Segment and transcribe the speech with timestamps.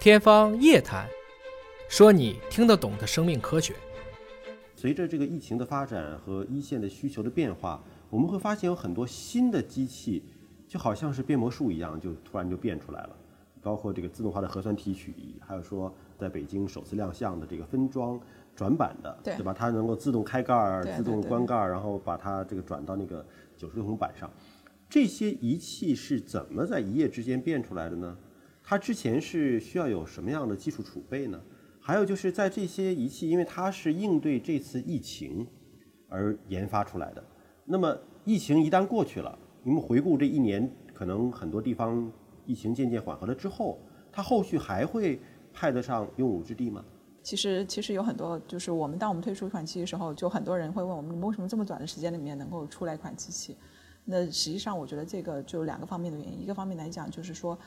[0.00, 1.06] 天方夜谭，
[1.86, 3.74] 说你听得懂的生命科学。
[4.74, 10.24] 随着这个疫情的发展和一线的需求的变化，我们会发现有很多新的机器，
[10.66, 13.10] 就好像是变魔术一样，就突然就变出来了。
[13.60, 18.18] 包括这个自动化的核酸提取仪，还有说在北京首次亮相的这个分装
[18.56, 19.52] 转板的，对吧？
[19.52, 23.22] 它能够自动开盖儿、自动关盖儿，然后把它这个转到那个
[23.54, 24.30] 九十六孔板上。
[24.88, 28.16] 这些仪器是怎么在一夜之间变出来的呢？
[28.62, 31.40] 它之前是需要有什么样的技术储备呢？
[31.80, 35.46] 还有就是在这些仪器，因为它是应对这次疫情
[36.08, 37.24] 而研发出来的。
[37.64, 42.12] 那么疫情一旦过去了，你们回顾这一年，可能很多地方
[42.44, 43.80] 疫情渐渐缓和了之后，
[44.12, 45.20] 它后续还会
[45.52, 46.84] 派得上用武之地吗？
[47.22, 53.56] 其实其实有很多，就是我们当我们推出一款机器的时候，就很多人会问我们，你们为什么这么短的时间里面能够出来一款机器？
[54.04, 57.58] 那实际上我觉得这个就两个方面的原因，一个方面来讲就是说，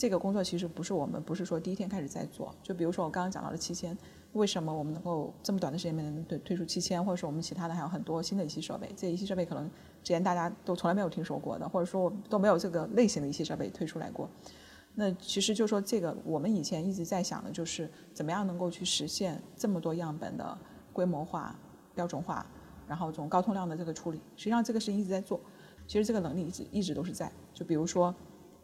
[0.00, 3.94] 这个工作其实不是我们不是说第一天开始在做，就比如说我刚刚讲到的七千，
[4.32, 9.66] 为什么我们能够这么短的时间里面能推出七千，或者说我们其他的还有很多新的仪器设备，这些仪器设备可能
[10.02, 14.26] 之前大家都从来没有听说过的，或者说都没有这个类型的仪器设备推出来过。
[14.94, 20.56] 那其实就说这个，我们以前一直在想的就是怎么样能够去实现这么多样本的
[20.94, 21.54] 规模化、
[21.94, 22.46] 标准化，
[22.88, 24.18] 然后这种高通量的这个处理。
[24.34, 25.38] 实际上这个事情一直在做，
[25.86, 27.30] 其实这个能力一直一直都是在。
[27.52, 28.14] 就比如说，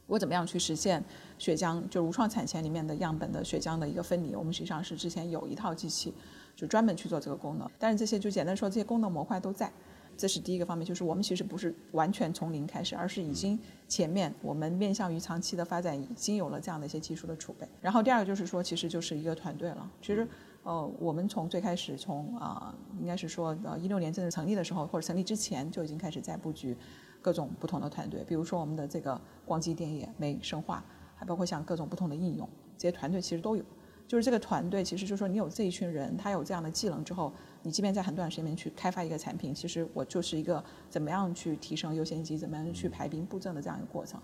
[0.06, 1.02] 我怎么样去实现
[1.38, 6.12] 血浆，就无创产前里面的样本的血浆的一个分离，我们实际上是之前有一套机器，
[6.54, 7.68] 就专门去做这个功能。
[7.78, 9.70] 但是这些就简单说，这些功能模块都在。
[10.18, 17.68] 这是第一个方面，就是我们其实不是完全从零开始，而是已经前面我们面向于长期的发展，已经有了这样的一些技术的储备。
[17.82, 19.90] 然后第二个就是说，其实就是一个团队了。
[20.00, 20.26] 其实，
[20.62, 26.74] 呃，我们从最开始从啊、应该是说呃一六年正式成立的时候，或者成立之前就已经开始在布局
[27.26, 30.84] 各种不同的团队，比如说我们的这个光机电业、美生化，
[31.16, 33.64] 还包括像各种不同的应用，这些团队其实都有。
[34.06, 37.32] 就是这个团队，其实就是说你有这一群人，他有这样的技能之后，
[37.64, 44.20] 你即便在很短时间里面去开发一个产品，其实我就是一个怎么样去提升优先级，怎么样去排兵布阵的这样一个过程，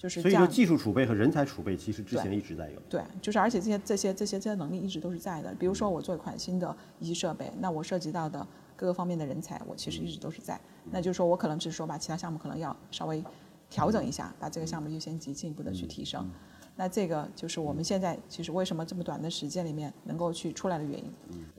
[0.00, 0.40] 就是这样。
[0.40, 2.80] 所以说，技术储备和人才储备其实之前对一直在有。
[2.88, 5.54] 对，就是而且这些这些这些这些能力一直都是在的。
[5.58, 10.58] 比如说我做一款新的仪器设备，那我涉及到的各个方面的人才，我其实一直都是在。
[10.90, 13.22] 那就是说我可能只是说把其他项目可能要稍微
[13.68, 16.26] 调整一下，把这个项目优先级进一步的去提升。
[16.80, 21.12] 那这个就是我们现在其实为什么这么短的时间里面能够去出来的原因。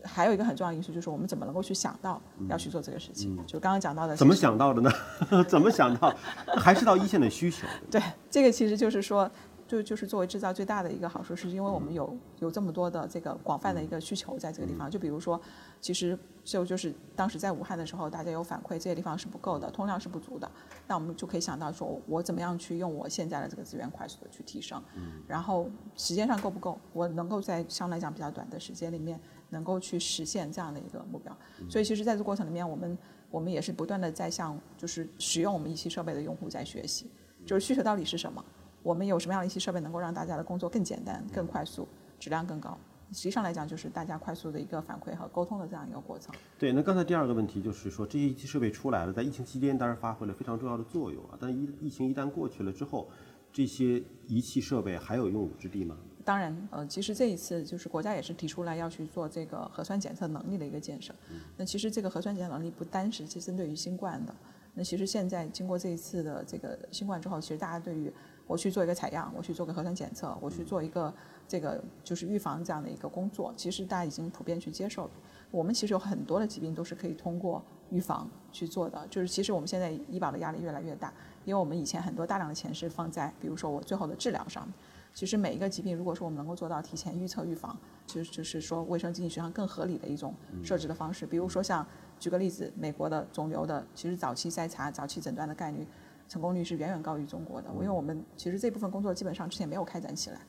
[0.04, 3.38] 还有一个很重要的因素就是我们怎么能够去想到要去做这个事情。
[3.46, 4.92] 就刚刚讲到的，怎么想到的呢？
[5.48, 6.12] 怎么想到？
[6.58, 7.68] 还是到一线的需求。
[7.92, 9.30] 对，这个其实就是说，
[9.72, 14.92] 就就是作为制造最大的一个好处，是因为我们有有这么多的这个广泛的一个需求在这个地方。
[14.92, 15.40] 就比如说，
[15.80, 20.52] 其实就就是当时在武汉的时候，大家有反馈这些地方是不够的，通量是不足的，
[20.88, 24.84] 那我们就可以想到说，我怎么样去用我现在的这个资源快速的去提升，
[25.26, 29.18] 然后时间上够不够，我能够在相对来讲比较短的时间里面
[29.52, 31.34] 能够去实现这样的一个目标。
[31.70, 32.98] 所以其实在这个过程里面，我们
[33.30, 37.10] 我们也是不断的在向就是使用我们仪器设备的用户在学习，
[37.46, 38.44] 就是需求到底是什么。
[38.84, 41.88] 我们有什么样的一些设备能够让大家的工作更简单、更快速、
[42.20, 42.78] 质量更高？
[43.14, 46.34] 实际上来讲，就是大家快速的一个反馈和沟通的这样一个过程。
[46.58, 51.38] 对，那刚才第二个问题就是说，这些仪器设备出来了，在疫情期间当然发挥了非常重要的作用啊。
[51.38, 53.10] 但疫疫情一旦过去了之后，
[53.52, 55.98] 这些仪器设备还有用武之地吗？
[56.24, 61.14] 当然，呃，其实这一次就是国家也是提出来要去做这个核酸检测能力的一个建设。
[61.58, 64.34] 那其实这个核酸检测能力不单是针对于新冠的，
[64.74, 68.12] 那其实现在经过这一次的这个新冠之后，其实大家对于
[68.48, 71.14] 我去做一个采样，我去做个核酸检测，我去做一个
[71.48, 75.12] 这个就是预防这样的一个工作，其实大家已经普遍去接受了。
[75.52, 84.74] 我们其实有很多的疾病都是可以通过预防去做的，就是其实我们现在医保的压力越来越大，因为我们以前很多大量的钱是放在比如说我最后的治疗上面。
[85.14, 87.78] 其实每一个疾病，如果说我们能够做到提前预测、预防，
[88.08, 90.34] 其实就是说卫生经济学上更合理的一种
[90.64, 91.26] 设置的方式。
[91.26, 91.86] 比如说像
[92.22, 95.88] 举个例子，美国的肿瘤的其实早期筛查、早期诊断的概率
[96.30, 100.40] 成功率是远远高于中国的，因为我们其实这部分工作基本上之前没有开展起来。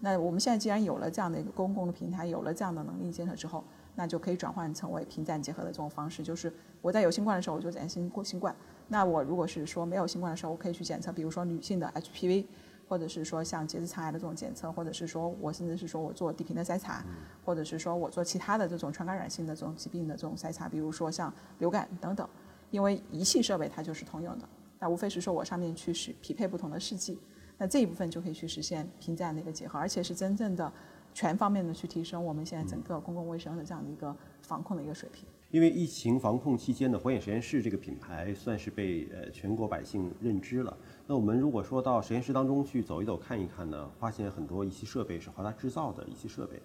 [0.00, 3.62] 那我们现在既然有了这样的一个公共的平台，有了这样的能力建设之后，
[3.94, 6.52] 那就可以转换成为平战结合的这种方式，就是
[6.82, 8.52] 我在有新冠的时候我就检新过新冠，
[8.88, 12.46] 那我如果是说没有新冠的时候，我可以去检测，比如说女性的 HPV。
[12.90, 17.04] 或者是说像结直肠癌的这种检测，或者是说我甚至是说我做地平的筛查，
[17.44, 22.28] 或者是说我做其他的这种传感染性的这种疾病的这种筛查，比如说像流感等等。
[22.72, 24.48] 因为仪器设备它就是通用的，
[24.80, 27.16] 那无非是说我上面去匹匹配不同的试剂，
[27.58, 30.72] 那这一部分就可以去实现屏障的一个结合，而且是真正的
[31.12, 35.24] 全方面的去提升我们现在整个公共卫生的这样的一个防控的一个水平。
[35.50, 40.76] 因为疫情防控期间的火眼实验室这个品牌算是被呃全国百姓认知了。
[41.08, 46.62] 那我们如果说到实验室当中去走一走、看一看呢，发现很多仪器设备是华大制造的仪器设备，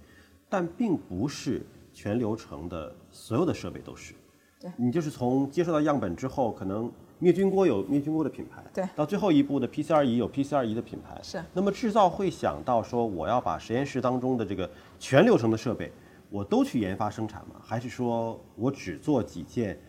[0.48, 4.14] 但并不是全流程的所有的设备都是。
[4.60, 14.70] 对你就是从接收到样本之后，可能灭菌锅有灭菌锅的品牌，对到最后一步的 PCR 仪有 PCR 仪的品牌，是那么制造会想到说，我要把实验室当中的这个
[15.00, 15.92] 全流程的设备，
[16.30, 17.56] 我都去研发生产吗？
[17.64, 19.80] 还是说我只做几件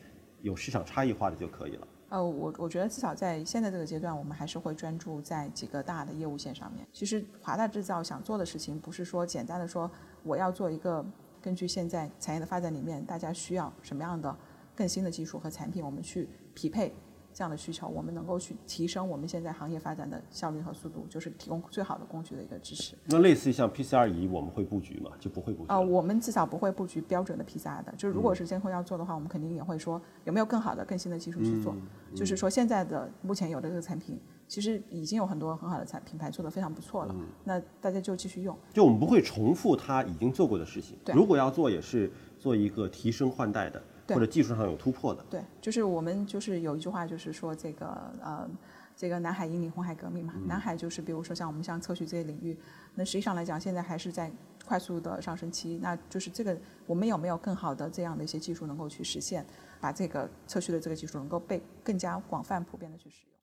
[0.43, 1.89] 有市场差异化的就可以了？
[2.09, 6.87] 呃，我我觉得至少在现在这个阶段，我们还是会专注在几个大的业务线上面。
[6.93, 9.91] 其实华大制造想做的事情，不是说简单的说
[10.23, 11.05] 我要做一个
[11.43, 14.35] 根据现在产业的发展里面，大家需要什么样的
[14.77, 16.95] 更新的技术和产品，我们去匹配
[17.37, 22.97] 这样的需求，我们能够去提升我们现在行业发展的效率和速度，就是提供最好的工具的一个支持。
[23.05, 25.11] 那类似于像 PCR 仪，我们会布局吗？
[25.21, 31.77] 就不会布局呃，我们至少不会布局标准的 PCR 的，就是如果是监控要做的话，我们肯定也会说有没有更好的、更新的技术去做。
[32.15, 34.19] 就是说现在的目前有的这个产品，
[34.49, 38.57] 其实已经有很多很好的产品牌做得非常不错了，那大家就继续用。
[38.73, 40.97] 就我们不会重复它已经做过的事情。
[41.05, 45.25] 对如果要做，也是做一个提升换代的，对或者技术上有突破的。
[45.31, 47.87] 对，就是我们就是有一句话，就是说这个
[48.21, 48.49] 呃，
[48.97, 50.35] 这个南海引领红海革命嘛。
[50.47, 52.59] 南海就是比如说像我们像测序这些领域，
[52.95, 54.31] 那实际上来讲，现在还是在
[54.65, 55.79] 快速的上升期。
[55.83, 56.57] 那就是这个
[56.87, 59.45] 我们有没有更好的这样的一些技术能够去实现，
[59.81, 63.36] 把这个测序的这个技术能够被更加广泛普遍的去使用？